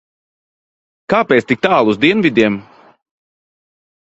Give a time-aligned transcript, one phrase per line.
[1.13, 2.59] Kāpēc tik tālu uz dienvidiem?